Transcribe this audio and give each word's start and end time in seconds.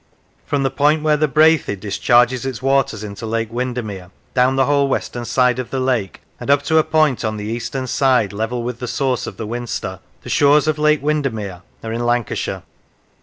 From 0.47 0.63
the 0.63 0.71
point 0.71 1.03
where 1.03 1.15
the 1.15 1.27
Brathay 1.27 1.75
discharges 1.75 2.43
its 2.43 2.59
waters 2.59 3.03
into 3.03 3.27
Lake 3.27 3.53
Windermere, 3.53 4.09
down 4.33 4.55
the 4.55 4.65
whole 4.65 4.87
western 4.89 5.25
side 5.25 5.59
of 5.59 5.69
the 5.69 5.79
lake, 5.79 6.21
and 6.39 6.49
up 6.49 6.63
to 6.63 6.79
a 6.79 6.83
point 6.83 7.23
on 7.23 7.37
the 7.37 7.45
eastern 7.45 7.85
side 7.85 8.33
level 8.33 8.63
with 8.63 8.79
the 8.79 8.87
source 8.87 9.27
of 9.27 9.37
the 9.37 9.45
Winster, 9.45 9.99
the 10.23 10.29
shores 10.31 10.67
of 10.67 10.79
Lake 10.79 11.03
Windermere 11.03 11.61
are 11.83 11.93
in 11.93 12.03
Lancashire. 12.03 12.63